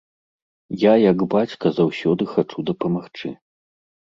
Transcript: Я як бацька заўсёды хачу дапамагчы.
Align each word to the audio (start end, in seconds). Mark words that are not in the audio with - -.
Я 0.83 0.93
як 1.11 1.19
бацька 1.33 1.65
заўсёды 1.81 2.23
хачу 2.33 2.59
дапамагчы. 2.71 3.29